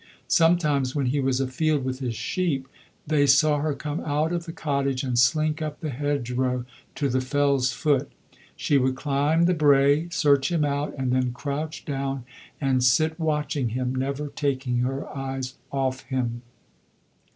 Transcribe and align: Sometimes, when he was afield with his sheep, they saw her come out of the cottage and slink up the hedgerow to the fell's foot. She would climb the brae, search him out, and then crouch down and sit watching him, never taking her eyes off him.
Sometimes, 0.27 0.95
when 0.95 1.05
he 1.05 1.19
was 1.19 1.39
afield 1.39 1.85
with 1.85 1.99
his 1.99 2.15
sheep, 2.15 2.67
they 3.05 3.27
saw 3.27 3.59
her 3.59 3.75
come 3.75 3.99
out 3.99 4.31
of 4.31 4.45
the 4.45 4.51
cottage 4.51 5.03
and 5.03 5.19
slink 5.19 5.61
up 5.61 5.79
the 5.79 5.91
hedgerow 5.91 6.65
to 6.95 7.07
the 7.07 7.21
fell's 7.21 7.71
foot. 7.71 8.09
She 8.55 8.79
would 8.79 8.95
climb 8.95 9.45
the 9.45 9.53
brae, 9.53 10.09
search 10.09 10.51
him 10.51 10.65
out, 10.65 10.95
and 10.97 11.11
then 11.11 11.33
crouch 11.33 11.85
down 11.85 12.25
and 12.59 12.83
sit 12.83 13.19
watching 13.19 13.69
him, 13.77 13.93
never 13.93 14.29
taking 14.29 14.77
her 14.79 15.07
eyes 15.15 15.53
off 15.71 16.01
him. 16.05 16.41